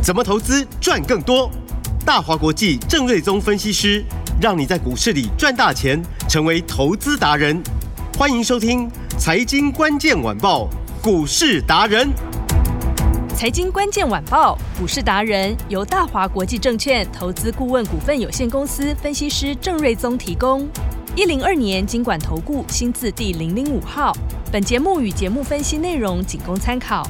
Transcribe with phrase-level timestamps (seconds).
[0.00, 1.50] 怎么投资赚更多？
[2.04, 4.02] 大华国际郑瑞宗分析师
[4.40, 7.60] 让你在股市里赚大钱，成为投资达人。
[8.16, 8.88] 欢迎收听
[9.18, 10.68] 《财经关键晚报》
[11.02, 12.08] 股市达人。
[13.36, 20.66] 财经关键晚报股市达人由大华国际证券投资顾问股份有限公司分析师郑瑞宗提供。
[21.14, 24.16] 一零二年金管投顾新字第零零五号。
[24.50, 27.06] 本节目与节目分析内容仅供参考。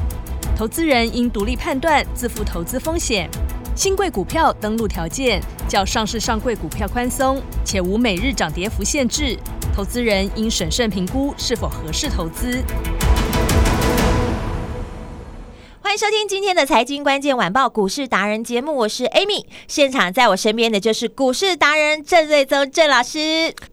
[0.58, 3.30] 投资人应独立判断，自负投资风险。
[3.76, 9.38] 新贵股票登录条件较上市上柜股票宽松，且无每日涨跌幅限制。
[9.72, 12.60] 投资人应审慎评估是否合适投资。
[15.88, 23.18] 欢迎收听今天的财经关键晚报股市达人节目，我是 Amy，现场在我身边的就是股市达人郑瑞宗郑老师。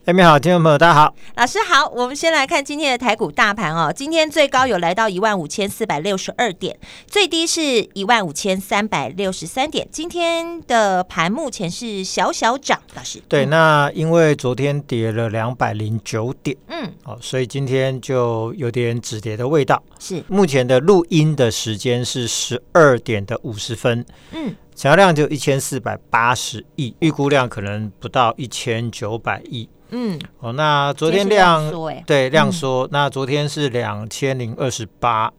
[0.06, 1.86] Amy 好，听众朋友大家好，老师好。
[1.90, 6.74] 我们先来看今天的台股大盘哦，今天最高有来到一万五千四百六十二点，
[7.06, 9.86] 最低是一万五千三百六十三点。
[9.92, 13.22] 今天的盘目前是小小涨，老师。
[13.28, 19.82] 对，那因为昨天跌了两百零九点，嗯，哦，所以今天就有点止跌的味道。
[19.98, 22.05] 是，目前的录音的时间。
[22.06, 31.70] 是十二点的五十分，嗯，成交量就一千四百八十亿，预估量可能不到一千九百亿，嗯，哦，那昨天量，
[32.06, 35.32] 对量缩，嗯、那昨天是两千零二十八，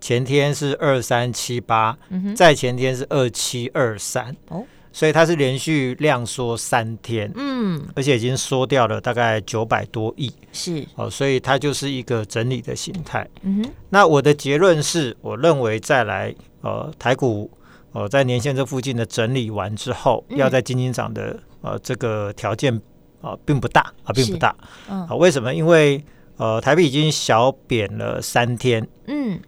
[0.00, 1.96] 前天是二三七八，
[2.36, 4.64] 再前天是二七二三，哦。
[4.92, 10.86] 所以它是连续量缩三天，嗯，而且已经缩掉了大概九百多亿，是。
[10.96, 13.26] 哦，所以它就是一个整理的形态。
[13.42, 17.50] 嗯哼，那我的结论是，我认为再来呃台股
[17.92, 22.74] 呃在年线这附近的整理完之后，嗯、要在金金涨的呃这个条件
[23.22, 24.54] 啊、呃、并不大啊、呃，并不大。
[24.90, 25.54] 嗯，好，为什么？
[25.54, 26.04] 因为
[26.36, 29.40] 呃台币已经小贬了三天，嗯，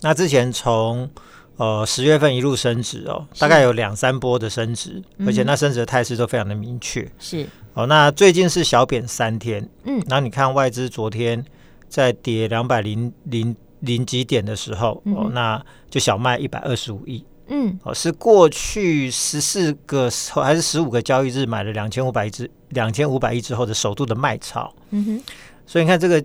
[0.00, 1.10] 那之前从
[1.56, 7.10] 呃，十月份一路升值哦，大概有两三波的升值，而且那升值的态势都非常的明确。
[7.18, 7.46] 是。
[7.72, 11.44] 哦，那最近是小贬三天，嗯，然后你看外资昨天
[11.88, 25.22] 在跌两百零零零几点的时候，哦，那就小卖一百二十五亿，嗯，哦，是过去十四个还是十五个交易日买了两千五百亿之两千五百亿之后的首度的卖超，嗯哼，
[25.66, 26.22] 所以你看这个。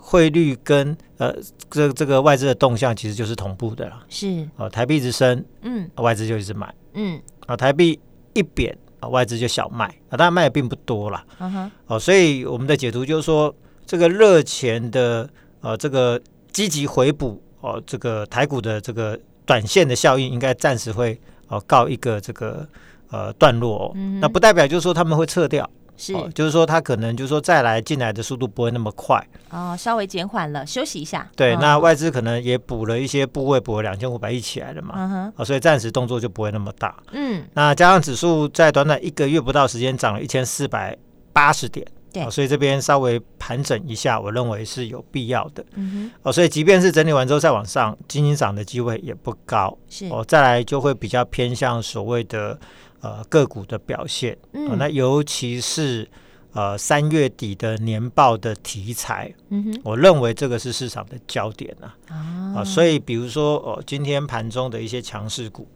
[0.00, 1.34] 汇率跟呃
[1.70, 4.48] 这这个外资的动向其实就是同步的啦，是。
[4.56, 7.98] 哦，台币一直升，嗯，外资就一直买，嗯，啊，台币
[8.32, 9.86] 一贬啊，外资就小卖。
[10.08, 13.54] 啊，当然卖的并不多啦，嗯哼，哦，所以我们的解读就是说，
[13.86, 15.28] 这个热钱的
[15.60, 16.20] 呃这个
[16.52, 22.66] 积极回补哦，这个台股的这个短线的效应应该暂时会哦告一个这个
[23.10, 25.68] 呃段落，嗯，那不代表就是说他们会撤掉。
[25.96, 31.28] 是、哦，就是说他可能就是说再来进来的速度不会那么快哦，稍微减缓了，休息一下。
[31.36, 36.96] 对，哦、那外资可能也补了一些部位，补了两千五百亿起来了嘛，嗯，哦，所以暂时动作就不会那么大。
[37.12, 40.96] 嗯，那加上指数在短短一个月不到时间涨了一千四百
[41.32, 45.64] 八十点，对、哦，所以这边稍微盘整一下，我认为是有必要的。
[45.74, 49.76] 嗯哼，哦，所以即便是整理完之后再往上，今天涨的机会也不高。
[49.88, 52.58] 是，哦，再来就会比较偏向所谓的。
[53.04, 56.08] 呃，个股的表现，嗯、呃，那尤其是
[56.54, 65.68] 呃三月底的年报的题材，嗯哼，我认为这个是市场的焦点啊，啊、呃，所以比如说哦、呃，今天盘中的一些强势股，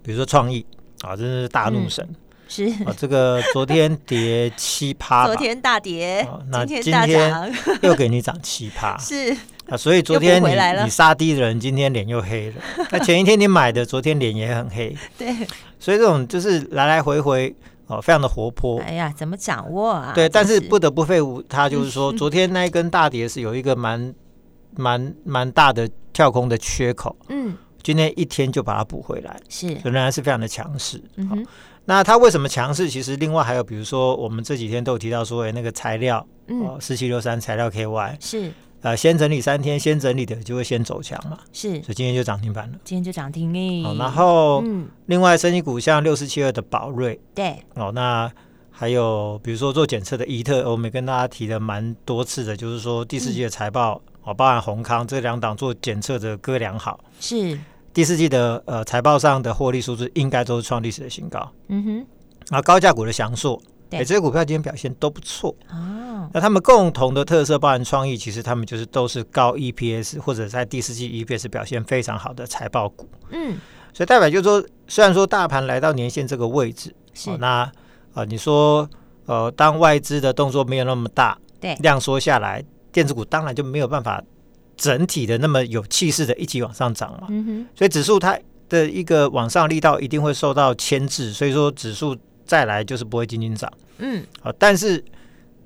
[0.00, 0.64] 比如说创意
[1.00, 2.16] 啊，真的是大怒神，嗯、
[2.46, 2.66] 是。
[2.84, 9.36] 啊、呃，这个昨天跌七趴， 昨天大跌，呃、那今天又给你涨七趴， 是。
[9.68, 12.54] 啊，所以昨天你你杀低的人，今天脸又黑了。
[12.90, 14.96] 那前一天你买的，昨天脸也很黑。
[15.18, 15.28] 对，
[15.78, 17.54] 所以这种就是来来回回
[17.86, 18.80] 哦，非常的活泼。
[18.80, 20.12] 哎呀，怎么掌握啊？
[20.14, 24.14] 对，但是不得不废物，他就是说， 昨天那一根大跌是有一个蛮
[24.76, 27.16] 蛮蛮大的跳空的缺口。
[27.28, 31.02] 嗯，今天一天就把它补回来，是仍然是非常的强势。
[31.16, 31.46] 嗯，
[31.86, 32.90] 那它为什么强势？
[32.90, 38.52] 其实另外还有，比如说我们这几天都有提到说，哎，那个材料，嗯，四七六三材料 KY 是。
[38.80, 42.78] 呃，先整理三天，先整理的就会先走强嘛，是，所以今天就涨停板了。
[42.84, 43.82] 今天就涨停诶。
[43.82, 48.30] 好，然后，嗯，另外，升级股像六四七二的宝瑞，对，哦，那
[48.70, 57.58] 还有比如说做检测的伊特，我们跟大家提的蛮多次的，就是说第四季的财报，哦，包含宏康这两档做检测的哥良好，是
[57.92, 61.50] 第四季的呃财报上的获利数字应该都是创历史的新高。
[61.66, 62.06] 嗯哼，
[62.48, 63.60] 然后高价股的祥硕。
[63.90, 66.28] 哎，这些股票今天表现都不错哦。
[66.34, 73.08] 那他们共同的特色，包含创意，其实他们就是都是高 EPS 或者在第四季 EPS 表现非常好的财报股。
[73.30, 73.56] 嗯，
[73.94, 77.72] 所以代表就是说，虽然说大盘来到年线这个位置，是、哦、那啊、
[78.14, 78.88] 呃，你说
[79.24, 82.62] 呃，当外资的动作没有那么大，对，量缩下来，
[82.92, 84.22] 电子股当然就没有办法
[84.76, 87.28] 整体的那么有气势的一起往上涨嘛。
[87.30, 88.38] 嗯哼，所以指数它
[88.68, 92.14] 的一个往上力道一定会受到牵制，所以说指数
[92.48, 93.72] 再来就是不会轻轻涨。
[93.98, 95.04] 嗯，好，但是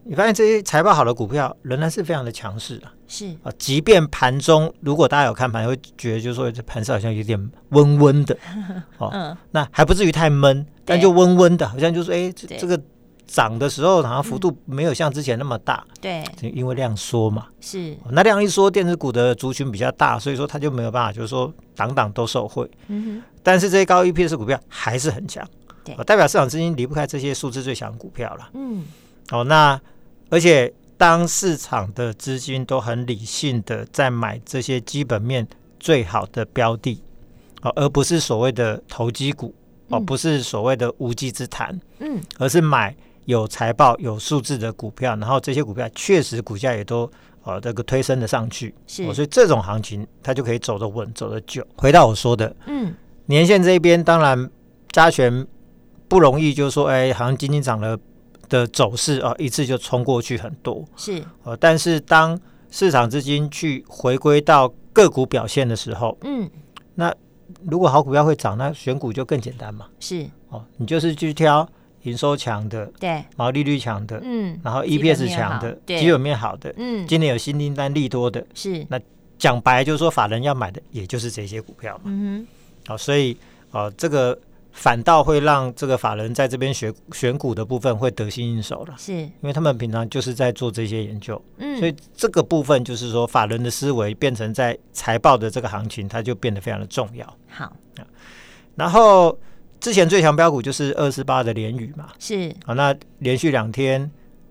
[0.05, 2.93] 你发现这些财报好的股票仍然是非常的强势啊。
[3.09, 3.29] 是。
[3.43, 8.37] 啊，即便盘中如果大家有看盘，会觉得就是说这盘势好像有点温温的。
[8.99, 12.79] 哦，嗯，那还不至于太闷，但就温温的，好像就是哎，这这个。
[13.25, 17.97] 涨的时候好像幅度没有像之前那么大，对，因为量缩嘛，是。
[18.11, 22.71] 那量一缩，电子股的族群比较大，所以说它就没有办法，就是说档档都受惠。
[22.89, 25.49] 嗯哼，但是这些高 EPS 股票还是很强，
[25.85, 28.51] 对，代表市场资金离不开这些数字最强的股票了。
[28.55, 28.85] 嗯，
[29.31, 29.81] 哦，那
[30.31, 35.47] 而且当市场的资金都很理性的在买这些基本面
[35.81, 37.03] 最好的标的，
[37.63, 39.55] 哦，而不是所谓的投机股，
[39.89, 42.95] 哦，不是所谓的无稽之谈，嗯，而是买。
[43.27, 47.09] 有财报、有数字的股票，然后这些股票确实股价也都
[47.45, 51.65] 呃这个推升的上去，是、哦，所以这种行情它就可以走得稳、走得久。
[51.77, 52.93] 回到我说的，嗯，
[53.27, 54.51] 年线这边当然
[54.91, 55.47] 加权
[56.13, 57.99] 不容易，就是说，哎，好像今天涨了
[58.51, 62.39] 的走势啊、哦，一次就冲过去很多，是，呃，但是当
[62.71, 66.51] 市场资金去回归到个股表现的时候，嗯，
[66.97, 67.11] 那
[67.63, 71.67] 如果好股票会涨，那选股就更简单嘛，是，哦，你就是去挑。
[72.03, 79.01] 营收强的，对，毛利率强的，嗯，然后 EPS 强的，基本面好的，嗯，今年有新订单利多的，是，那
[79.39, 83.37] 讲白就是说，法人要买的也就是这些股票嘛，嗯哼，好，所以
[83.71, 84.37] 呃，这个
[84.73, 97.73] 反倒会让这个法人在这边选选股的部分会得心应手了，是，因为他们平常就是在做这些研究，嗯，所以这个部分就是说，法人的思维变成在财报的这个行情，它就变得非常的重要，好，
[98.75, 99.39] 然后。
[99.83, 102.55] 之前最强标股就是二四八的联宇嘛，是。
[102.67, 104.09] 啊，那连续两天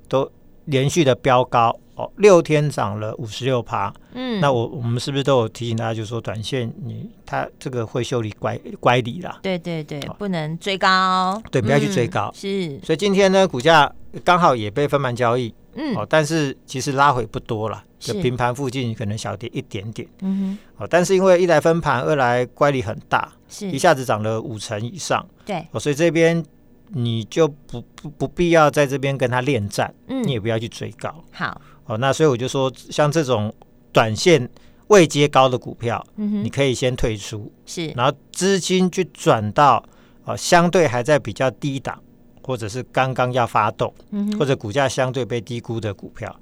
[0.09, 0.29] 都
[0.65, 13.92] 连续的飙高哦，六天涨了五十六趴，嗯，那我我们是不是都有提醒大家，就是说短线你它这个会修理乖乖离啦，对对对，哦、不能追高，对，不要去追高，嗯、是，所以今天呢，股价
[14.24, 15.53] 刚好也被分盘交易。
[15.74, 20.06] 嗯，哦，但是其实拉回不多了，就平盘附近可能小跌一点点。
[20.19, 23.71] 嗯哼，哦，但是因为一来分盘，二来乖离很大，是。
[23.71, 25.25] 一下子涨了五成以上。
[25.45, 26.44] 对，哦，所以这边
[26.89, 31.24] 你就不不不必要在这边跟他恋战，嗯，你也不要去追高。
[31.31, 33.53] 好，哦，那所以我就说，像这种
[33.91, 34.49] 短线
[34.87, 39.83] 未接高的股票，你可以先退出，是，然后资金去转到
[40.25, 41.99] 哦相对还在比较低档。
[42.43, 43.93] 或者是刚刚要发动，
[44.37, 46.35] 或者股价相对被低估的股票，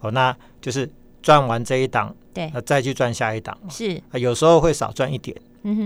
[0.00, 0.88] 哦，那就是
[1.22, 5.34] 赚完这一档，对，那再去赚下一档，是，有时候会少赚一点，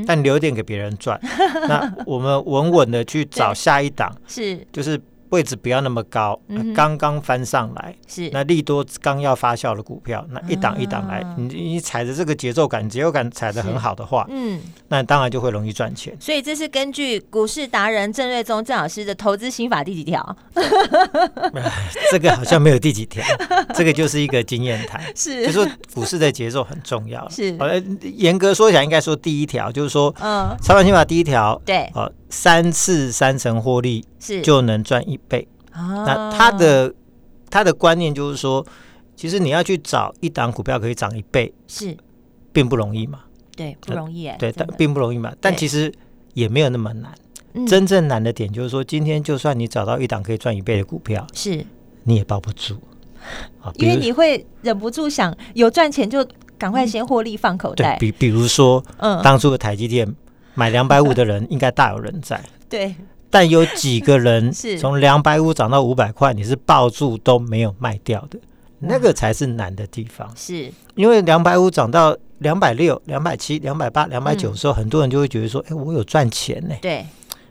[0.05, 1.19] 但留点给别人赚。
[1.69, 5.01] 那我们稳稳的去找下一档，是，就是。
[5.31, 6.41] 位置不要那么高，
[6.75, 8.29] 刚刚翻上来是。
[8.33, 16.17] 那利多刚要发酵的股票，那一档一档来，你你踩着这个节奏感、节奏感踩得很好的话，嗯，那当然就会容易赚钱。
[16.21, 20.37] 所以这是根据股市达人郑瑞宗郑老师的投资心法第几条？
[22.11, 23.25] 这个好像没有第几条，
[23.75, 27.29] 这个就是一个经验谈， 是，就是说股市的节奏很重要。
[27.29, 27.57] 是，
[28.03, 35.47] 严格说起来，应该说第一条就是说，嗯，操盘心法第一条，对，呃，三次三成获利是就能赚一倍。
[35.75, 36.95] 哦、那他的
[37.51, 38.65] 他的观念就是说，
[39.15, 41.97] 其实你要去找一档股票可以涨一倍，是
[42.53, 43.21] 并不容易嘛？
[43.55, 44.37] 对，不容易哎。
[44.39, 45.33] 对，但并不容易嘛。
[45.41, 45.93] 但其实
[46.35, 47.13] 也没有那么难。
[47.67, 51.67] 真正难的点就是说，今天就算你找到一档可以赚一倍的股票，是
[52.05, 52.77] 你也抱不住
[53.61, 57.97] 啊，因为你会忍不住想有赚钱就赶快先获利放口袋。
[57.99, 60.15] 对，比比如说，嗯，当初的台积电
[60.61, 62.39] 买两百五的人应该大有人在。
[62.69, 62.95] 对。
[63.33, 68.39] 但有几个人 是从两百五涨到五百块，你是抱住都没有卖掉的，
[68.81, 70.29] 那个才是难的地方。
[70.37, 77.07] 是因为两百五涨到两百六、两百七、两百八、两百九的时候，很多人就会觉得说：“哎，我有赚钱呢。”对，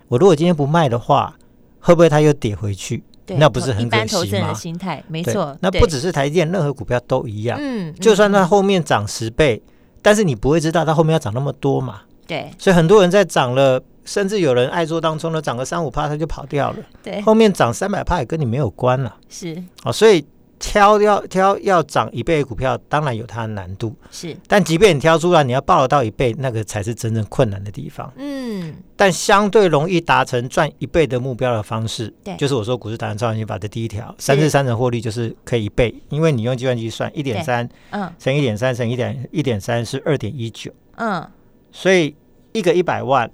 [0.09, 1.33] 我如果今天不卖的话，
[1.79, 3.03] 会不会它又跌回去？
[3.37, 4.49] 那不是很可惜吗？
[4.49, 5.55] 的心态没错。
[5.61, 7.57] 那不只是台积电，任何股票都一样。
[7.61, 9.61] 嗯，就算它后面涨十倍，
[10.01, 12.01] 但是你不会知道它后面要涨那么多嘛？
[12.29, 13.83] 对，所以很多人在涨了。
[14.05, 16.77] 甚至有人爱做当中呢，涨个三五趴他就跑掉了。
[17.03, 19.15] 对，后面涨三百趴也跟你没有关了。
[19.29, 20.25] 是，哦，所以
[20.57, 23.93] 挑要挑要涨一倍的股票，当然有它的难度。
[24.09, 28.11] 是，但即便你挑出来，你要抱得到一倍，那个才是真正困难的地方。
[28.15, 41.23] 嗯，但相对容易达成赚一倍的目标的方式，对，就是我说股市达人操盘心法的第一条，三至三成获利就是可以一倍，因为你用计算机算一点三，嗯，乘一点三乘一点一点三是二点一九，嗯，
[41.71, 42.15] 所以
[42.53, 43.29] 一个一百万。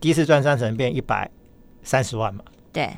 [0.00, 1.30] 第一次赚三成变一百
[1.82, 2.44] 三十万嘛？
[2.72, 2.90] 对。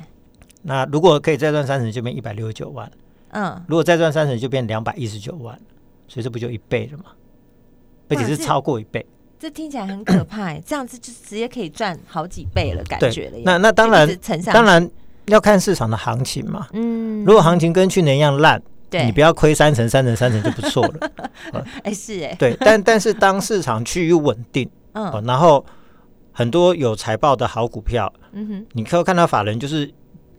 [0.61, 2.91] 那如果可以再赚三成，就变一百六十九万。
[3.29, 3.63] 嗯。
[3.67, 5.57] 如果再赚三成，就变两百一十九万。
[6.07, 7.05] 所以这不就一倍了吗？
[8.09, 9.05] 而且是超过一倍。
[9.37, 13.37] 这听起来很可怕，这样子就直接可以赚好几倍了，感觉了。
[13.45, 14.89] 那那当然，当然
[15.27, 16.67] 要看市场的行情嘛。
[16.73, 21.11] 嗯，如果行情跟去年一样烂，对，你不要亏三成、三成、三成就不错了。
[21.83, 24.69] 哎，是哎，对，但但是当市场趋于稳定，
[24.99, 25.65] 嗯，然后
[26.31, 29.91] 很多有财报的好股票，嗯哼，你可以看到法人就是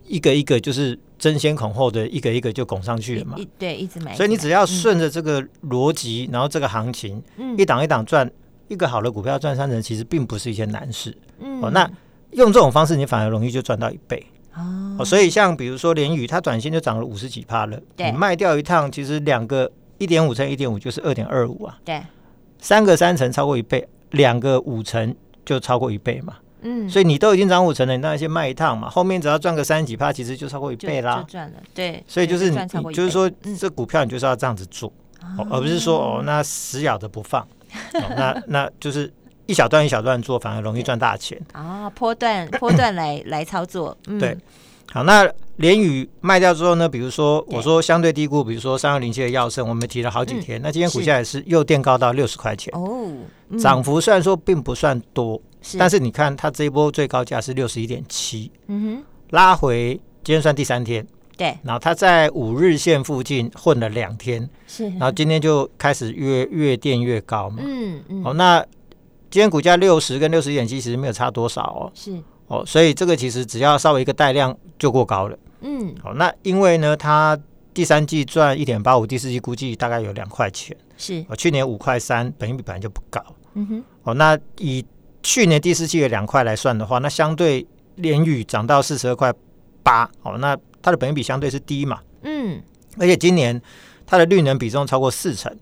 [0.07, 0.99] 一个一个就是。
[1.21, 3.37] 争先恐后的一个一个就拱上去了嘛？
[3.59, 4.15] 对，一直买。
[4.15, 8.27] 所以你只要顺着这个逻辑，嗯、然后这个行情，嗯、一档一档赚，
[8.69, 11.15] 一个好的股票赚三成，其实并不是一件难事。
[11.41, 11.87] 嗯、哦，那
[12.31, 14.25] 用这种方式，你反而容易就赚到一倍。
[14.55, 17.79] 哦，哦，所以像比如说联宇，它短线就涨了五十几趴了。
[17.99, 21.79] 你卖掉一趟，其实两个一点五乘一点五就是二点二五啊。
[21.85, 22.01] 对，
[22.59, 25.15] 三个三成超过一倍，两个五成
[25.45, 26.37] 就超过一倍嘛。
[26.63, 31.25] 嗯，所以你都已经涨五成了，你当然先卖一趟嘛，后面只要赚个三十几趴，其实就超过一倍啦。
[31.27, 32.05] 赚了，对。
[32.07, 34.93] 所以就是你，你就是说，这股票你就是要这样子做，
[35.51, 37.49] 而不是说哦，那死咬着不放，
[38.15, 39.11] 那那就是
[39.47, 41.89] 一小段一小段做，反而容易赚大钱啊。
[41.95, 44.37] 波段波段来来操作，嗯对。
[44.93, 45.27] 好，那
[45.61, 46.89] 联宇卖掉之后呢？
[46.89, 52.73] 比如说我说相对低估，比如说三二零七的耀盛，我们提了好几天，那今天股价也是又垫高到六十块钱。
[52.75, 53.13] 哦，
[53.59, 55.41] 涨幅虽然说并不算多。
[55.61, 55.77] 是。
[55.77, 68.65] 但是你看，它这一波最高价是六十一点七，嗯哼，拉回今天算第三天，对，然后它在五日线附近混了两天，是，然后今天就开始越越垫越高嘛，嗯嗯，哦，那
[69.31, 77.39] 今天股价六十跟六十一点七其实没有差多少哦，是，哦，所以这个其实只要稍微一个带量就过高了，嗯，好，那因为呢，它
[77.73, 83.23] 第三季赚一点八五，第四季估计大概有两块钱，是，哦，去年五块三，本益比本来就不高，
[83.55, 84.85] 嗯哼，哦，那以
[85.23, 89.33] 去年第四季的两块来算的话，那相对联宇涨到四十二块
[89.83, 92.61] 八，哦，那它的本益比相对是低嘛，嗯，
[92.99, 93.61] 而且今年
[94.07, 95.55] 它的绿能比重超过四成，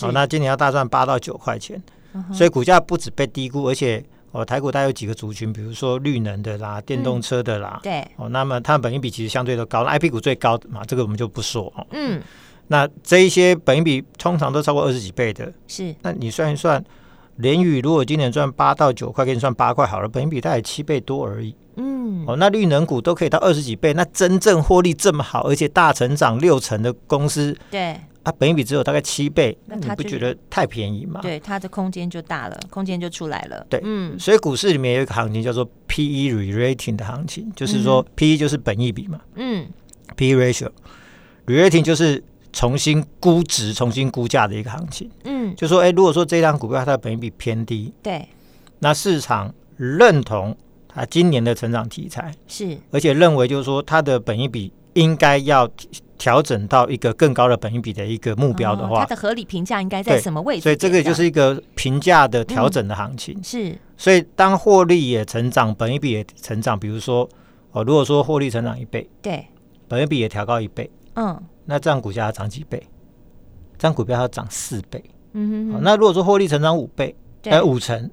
[0.00, 1.82] 好哦，那今年要大赚八到九块钱，
[2.12, 12.20] 嗯、所以股价不止被低估，而且哦，台股它有几个族群，比如说绿能的啦、电动车的啦，嗯、对，哦，那么它的本益比其实相对都高，IP 股最高的嘛，这个我们就不说哦，嗯，
[12.68, 16.84] 那这一些本益比通常都超过二十几倍的，是，那你算一算。
[17.36, 21.54] 联宇如果今年赚八到九块，给你算八块好了，本益比大概七倍多而已。
[21.76, 31.20] 嗯，哦，那绿能股都可以到二十几倍，那真正获利这么好，而且大成长六成的公司，对啊，本益比只有大概七倍，那你不觉得太便宜吗？
[31.22, 33.64] 对，它的空间就大了，空间就出来了。
[33.70, 39.68] 对，嗯，所以股市里面有一个行情叫做 P E re-rating 的行情，就是说 P E 就是本益比嘛，嗯
[40.16, 42.22] ，P E ratio，re-rating 就是。
[42.52, 48.26] 重新估值、重新估价的一个行情，嗯，就说，哎，如果说这张股票它的本益比偏低，对，
[48.78, 50.56] 那市场认同
[50.88, 55.70] 它今年的成长题材是，而且认为就是说它的本益比应该要
[56.16, 60.62] 调整到一个更高的本益比的一个目标的话，它的合理评价应该在什么位置？
[60.62, 63.78] 所以这个就是一个评价的调整的行情，是。
[63.98, 67.28] 所以当获利也成长，本益比也成长，比如说
[67.72, 69.46] 哦，如果说获利成长一倍，对，
[69.86, 71.38] 本益比也调高一倍，嗯。
[71.66, 72.82] 那这样股价要涨几倍？
[73.76, 75.02] 这样股票要涨四倍。
[75.34, 75.80] 嗯哼，哼。
[75.82, 78.10] 那如果说获利成长五倍，哎对，五成，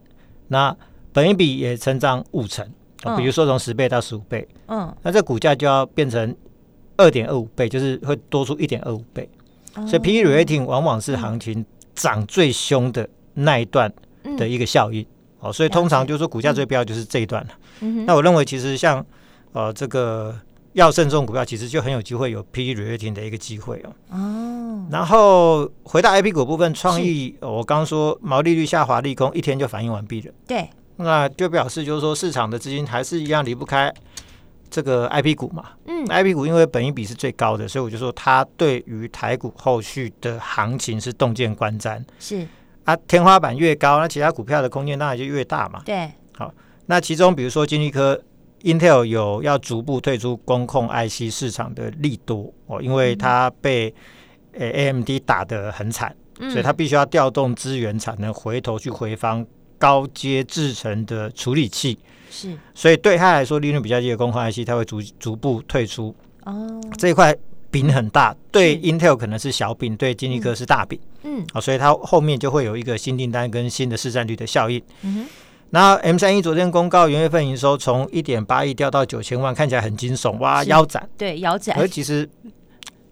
[0.50, 0.75] 那
[1.13, 2.70] 本益比也成长五成。
[3.06, 6.34] 嗯、比如说从十倍到十五倍，嗯，那这股价就要变成
[6.98, 9.30] 二点二五倍，就是会多出一点二五倍。
[9.76, 13.92] 嗯、所以 P/E rating 往往是行情涨最凶的那一段
[14.38, 15.04] 的一个效应。
[15.40, 17.50] 哦、嗯，所以通常就是说股价最标就是这一段了。
[17.82, 18.06] 嗯。
[18.06, 19.06] 那我认为其实像
[19.52, 20.36] 呃这个。
[20.74, 23.94] 要慎重股票，其实就很有机会有 P/E re-rating 的一个机会哦。
[24.10, 24.88] 哦。
[24.90, 30.34] 然后回到 IP 股部分，创意是我刚刚说毛利率下滑利空，一天就反应完毕了。
[30.48, 30.68] 对。
[30.96, 33.94] 那就表示就是说市场的资金还是一样离不开
[34.74, 35.70] 这个 IP 股嘛。
[35.86, 36.03] 嗯。
[36.08, 42.03] IP 股因为本益比是最高的，所以我就说它对于台股后续的行情是洞见观瞻。
[42.20, 42.48] 是。
[42.84, 45.82] 啊，天花板越高，那其他股票的空间当然就越大嘛。
[45.86, 46.12] 对。
[46.36, 46.53] 好，
[46.88, 48.20] 那其中比如说金立科。
[48.63, 53.94] Intel 有要逐步退出公控 IC 市场的利多哦，因为它被
[54.53, 59.46] AMD 打得很惨，嗯、所以它必须要调动资源产能，回头去回放
[59.84, 62.00] 高阶制程的处理器。
[62.30, 66.16] 是，所以对他来说，利润比较低的工控 IC，它会逐逐步退出。
[66.46, 67.36] 哦，这一块
[67.70, 70.98] 饼很大，对 Intel 可能是小饼，对金立科是大饼。
[71.24, 74.82] 嗯，啊，所以它后面就会有一个新订单跟新的市占率的效应。
[75.02, 75.25] 嗯哼。
[75.70, 81.08] 然后 M 三一昨天公告，元月份营收从一点八亿掉到九千万，看起来很惊悚，哇，腰斩。
[81.18, 81.75] 对，腰斩。
[81.78, 82.30] 而其实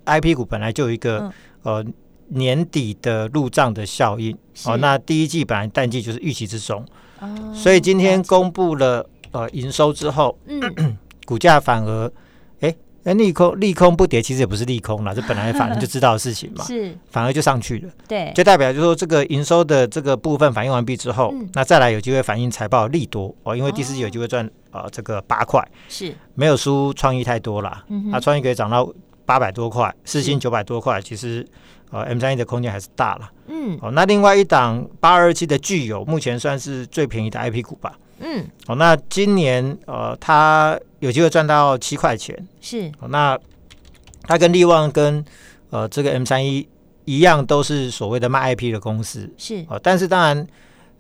[0.06, 1.32] I P 股本来就有一个、
[1.64, 1.86] 嗯、呃
[2.34, 4.38] 年底的入账的效应。
[4.66, 6.86] 哦，那第一季本来淡季就是预期之中，
[7.20, 12.12] 哦、所以今天公布了呃营收之后，嗯， 股价反而
[12.60, 16.96] 哎那利空利空不跌，其实也不是利空啦，这本来反正就知道的事情嘛， 是。
[17.10, 24.84] 反而就上去了，对，就代表就是说这个营收的这个部分反映完毕之后，嗯、那再来有机会反映财报利多哦，因为第四季有机会赚啊、哦。
[24.84, 26.14] 呃、这个八块，是。
[26.36, 28.88] 没有输创意太多啦，嗯哼，啊创意可以涨到
[29.26, 31.48] 八百多块，四千九百多块，其实
[31.92, 37.98] 呃 M 三一的空间还是大了，嗯，哦那另外一档八二七的具有目前算是最便宜的 IP 股吧。
[38.20, 42.92] 嗯，哦，那今年呃，它有机会赚到七块钱，是。
[43.00, 43.38] 哦，那
[44.24, 45.24] 它跟利旺跟
[45.70, 46.68] 呃这个 M 三一
[47.06, 49.66] 一样，都是所谓的卖 IP 的公司，是。
[49.68, 50.48] 哦，但是当然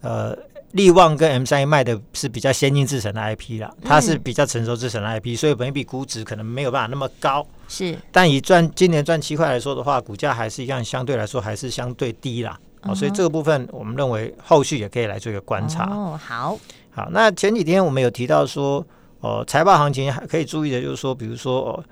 [0.01, 0.35] 呃，
[0.73, 16.57] 力旺跟 M 三一卖的是比较先进制程的 IP 啦，它是比较成熟制程的 IP，、嗯、所以本一比估值可能没有办法那么高，是，但以赚今年赚七块来说的话，股价还是一样，相对来说还是相对低啦，哦，所以这个部分我们认为后续也可以来做一个观察，哦，好。
[16.93, 18.85] 好，那前几天我们有提到说，
[19.21, 21.83] 哦，财报行情还可以注意的，就是说，比如说，哦，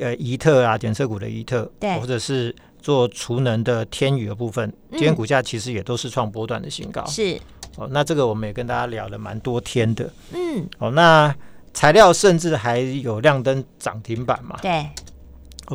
[0.00, 2.52] 呃，宜特啊，检测股的宜特，对，或者是
[2.82, 7.40] 做储能的天宇的部分，今天股价其实也都是创波段的新高，是，
[7.78, 11.34] 哦，那这个我们也跟大家聊了蛮多天的，嗯，哦，那
[11.72, 14.86] 材料甚至还有亮灯涨停板嘛，对。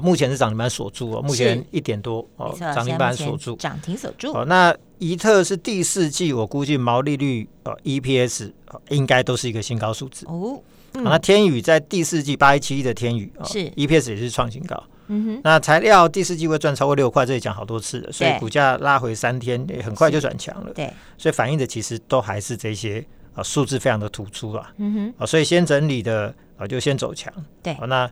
[0.01, 4.33] 目前是涨停板锁住哦，目前一点多哦，涨停板锁住，涨停锁住。
[4.33, 8.51] 哦，那宜特是第四季，我估计毛利率呃 EPS
[8.89, 10.59] 应该都是一个新高数字哦。
[10.93, 14.83] 那天宇在第四季八一七一的天宇是 EPS 也是创新高。
[15.07, 15.41] 嗯哼。
[15.43, 20.71] 那材料第四季会赚超过六块，这里讲好多次了，所以股价拉回三天也很快就转强了。
[20.73, 20.91] 对。
[21.17, 24.71] 所以反映的其实都还是这些啊数字非常的突出啊。
[24.77, 25.13] 嗯哼。
[25.23, 27.33] 啊，所以先整理的啊就先走强。
[27.61, 27.75] 对。
[27.87, 28.09] 那。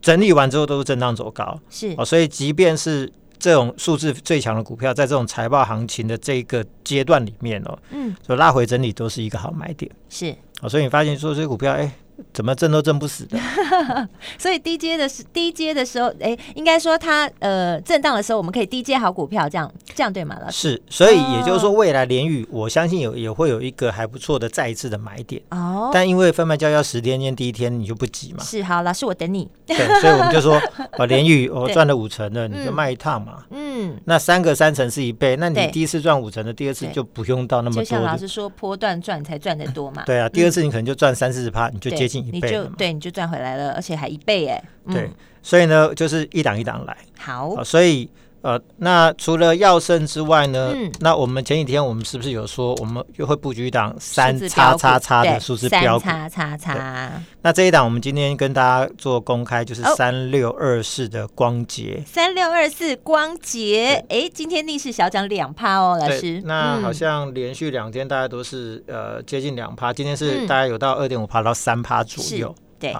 [0.00, 11.92] 整理完之后都是震荡走高，是啊，所以即便是这种数字最强的股票，在这种财报行情的这个阶段里面哦，嗯，所以拉回整理都是一个好买点，是哦，所以你发现说这些股票，哎。
[12.32, 13.38] 怎么挣都挣不死的，
[14.38, 20.36] 所以低阶的时低阶的时候，哎，应该说它呃震荡的时候，我们可以低阶好股票，这样这样对吗？
[20.40, 25.90] 老师是，所以也就是说，未来联宇我相信有也会有一个还不错的再一次的买点哦。
[25.92, 28.42] 但因为分卖交易要十天，今天第一天你就不急嘛。
[28.42, 29.48] 是好，老师我等你。
[29.66, 30.60] 对，所以我们就说，
[30.96, 33.44] 把联宇我赚了五成的，你就卖一趟嘛。
[33.50, 33.67] 嗯，
[34.04, 37.82] 那三个三成是一倍，那你第一次赚五成的，第二次就不用到那么多。
[37.82, 40.02] 就像老师说，波段赚才赚得多嘛。
[40.04, 42.26] 对啊，第二次你可能就赚三四十趴，你就接近。
[42.26, 44.62] 一倍就对，你就赚回来了，而且还一倍哎。
[44.86, 45.10] 嗯、对，
[45.42, 46.96] 所以呢，就是一档一档来。
[47.18, 48.08] 好、呃，所以
[48.40, 56.04] 呃，那除了耀盛之外呢，嗯、那我们前几天我们是不是有说，我们又会布局一档三叉叉叉的数字标股？
[56.04, 57.22] 三叉叉叉。
[57.42, 62.00] 那这一档我们今天跟大家做公开，就是三六二四的光洁。
[62.06, 66.40] 三六二四光洁，哎，今天逆势小涨两趴哦，老师。
[66.44, 72.54] 那好像连续两天大家都是呃接近两趴，今天是大概有到二点五趴到三趴左右。
[72.78, 72.94] 对。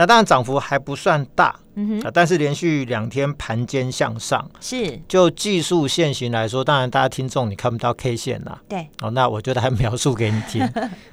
[0.00, 4.98] 那当然涨幅还不算大，嗯哼，啊，但是连续两天盘间向上，是。
[5.06, 10.66] 就技术线型来说，当然大家听众你看不到 K 线呐，对，哦，那我觉得还描述给你听，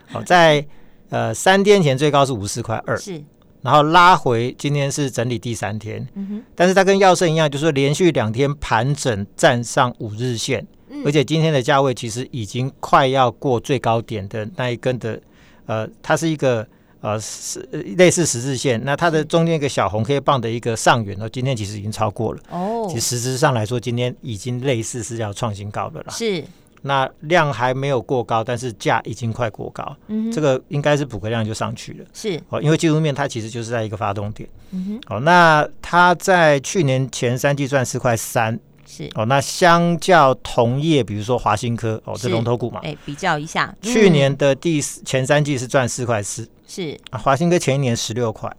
[0.05, 0.65] 好， 在
[1.09, 3.21] 呃三天前最高是五十四块二，是，
[3.61, 15.19] 然后拉回，今天是整理第三天，嗯哼，但是它跟耀盛一样，就是连续两天盘整站上五日线，嗯，而且今天的价位其实已经快要过最高点的那一根的，
[15.65, 16.65] 呃，它是一个。
[17.07, 17.61] 呃，是
[17.95, 22.39] 类似十字线，那它的中间一个小红 K 棒的一个上缘呢，今天其实已经超过了。
[22.49, 26.07] 哦，其实实质上来说，今天已经类似是要创新高的了。
[26.11, 26.43] 是，
[26.81, 29.95] 那量还没有过高，但是价已经快过高。
[30.07, 32.05] 嗯哼，这个应该是补个量就上去了。
[32.13, 34.49] 是，哦，因为技术面它其实就是在一个发动点。
[34.71, 38.59] 嗯哼，哦，那它在去年前三季赚四块三。
[38.89, 48.55] 是哦，那相较同业，比如说华新科哦，这龙头股嘛，哎，比较一下，去年的第前三季是赚四块四，是啊，华新哥前一年十六块，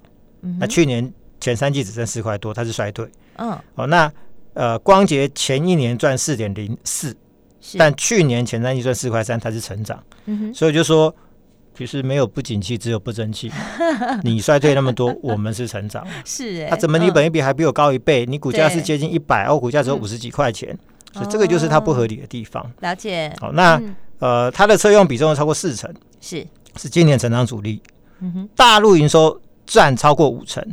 [0.59, 4.11] 那去年前三季只剩四块多，它是衰退，嗯，哦，那
[4.55, 7.17] 呃，光洁前一年赚四点零四，
[7.79, 11.15] 但去年前三季赚四块三，它是成长，嗯哼，所以就说。
[11.77, 13.53] 其实没有不景气，只有不争气。
[14.25, 16.05] 你衰退那么多，我们是成长。
[16.25, 18.27] 是哎，他怎么你本一比还比我高一倍？
[18.27, 20.77] 你股价是接近一百，我，股价只有五十几块钱，
[21.13, 22.69] 所以这个就是它不合理的地方。
[22.81, 23.33] 了解。
[23.39, 23.81] 好，那
[24.19, 25.89] 呃，它的车用比重超过四成，
[26.21, 26.45] 是
[26.75, 27.81] 是今年成长主力。
[28.57, 30.65] 大陆营收占超过五成，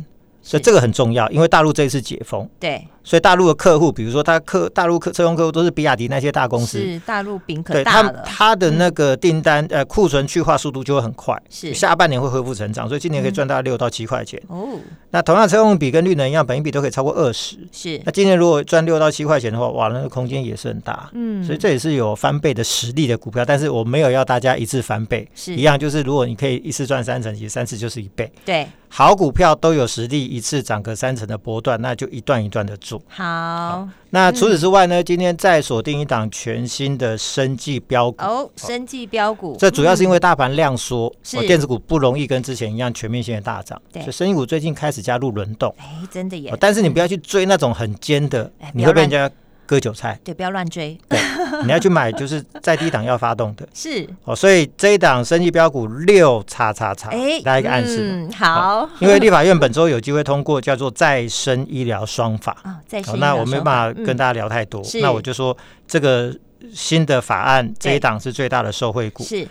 [0.46, 2.48] 所以这个很重要，因为大陆这一次解封。
[2.60, 2.86] 对。
[3.02, 8.10] 所以大陆的客户，比如说他客大陆客车用客户都是比亚迪那些大公司，是大陆饼可大了。
[8.10, 14.42] 对，他他的那个订单呃库存去化速度就会很快，是下半年会恢复成长，所以今年可以赚到六到七块钱。
[14.48, 14.70] 哦，
[15.10, 17.56] 那同样车用比跟绿能一样，本一比都可以超过二十。
[17.70, 21.08] 是，那今年如果赚六到七块钱的话，哇，那个空间也是很大。
[21.12, 28.28] 嗯，所以这也是有翻倍的实力的股票，但是我没有要大家一次翻倍，是一样，就是如果你可以一次赚三成，其实三次就是一倍。
[28.44, 33.00] 对，好股票都有实力一次涨个三成的波段，那就一段一段的做。
[33.08, 35.00] 好，好，那除此之外呢？
[35.00, 39.56] 嗯、今天再锁定一档全新的生技标股哦，生技标股。
[39.58, 45.74] 这主要是因为大盘量缩，是、哦、电子股不容易跟之前一样全面性的大涨，对，所以生技股最近开始加入轮动。
[45.78, 46.58] 哎，真的耶、哦！
[46.58, 49.30] 但是你不要去追那种很尖的，嗯、你会被人家。
[49.66, 50.98] 割韭菜，对，不要乱追。
[51.08, 51.18] 对，
[51.64, 53.68] 你要去买，就是在低档要发动的。
[53.74, 58.10] 是哦，所以这一档生意标股六叉叉叉，哎，来一个暗示。
[58.12, 58.88] 嗯，好。
[59.00, 62.56] 因为立法院本周有机会通过叫做再生医疗双法。
[62.62, 63.18] 啊，再生。
[63.18, 66.34] 那我没办法跟大家聊太多，那我就说这个
[66.72, 69.22] 新的法案这一档是最大的受惠股。
[69.24, 69.46] 是。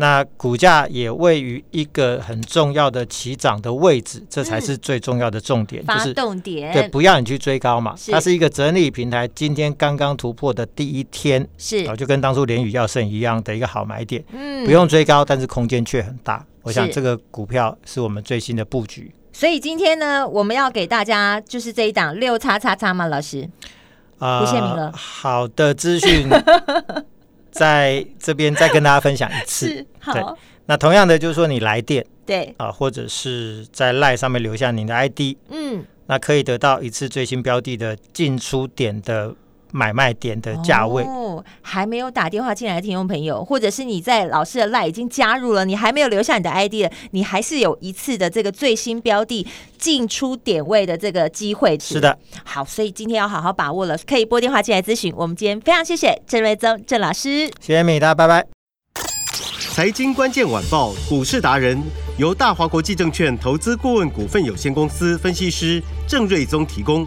[0.00, 6.72] 那股价也位于一个很重要的起涨的位置，这才是最重要的重点，嗯、就是发动点。
[6.72, 16.42] 对，不要你去追高嘛，它是一个整理平台，今天刚刚突破的第一天，是，就跟当初联宇药圣一样的一个好买点，嗯，不用追高，但是空间却很大。
[16.62, 19.12] 我想这个股票是我们最新的布局。
[19.34, 23.06] 所以今天呢，我们要给大家就是这一档六叉叉叉吗？
[23.06, 23.46] 老师，
[24.18, 24.90] 啊、呃，不限名额。
[24.94, 26.26] 好的资讯。
[27.50, 30.12] 在这边再跟大家分享一次， 好。
[30.12, 30.22] 对，
[30.66, 39.34] 那同样的就是说，你来电，对啊，或者是在 LINE 上面留下您的 ID，嗯，那可以得到一次最新标的的进出点的。
[39.72, 49.46] 买卖点的价位哦，还没有打电话进来的听众朋友，或者是你在老师的 LINE 已经加入了，你还没有留下你的 ID 的，你还是有一次的这个最新标的
[49.78, 51.78] 进出点位的这个机会。
[51.78, 55.12] 是的，好，所以今天要好好把握了，可以拨电话进来咨询。
[55.16, 58.46] 我们今天非常谢谢郑瑞宗郑老师，谢谢美达，拜拜。
[59.72, 61.80] 财经关键晚报股市达人
[62.18, 67.06] 由大华国际证券投资顾问股份有限公司分析师郑瑞宗提供。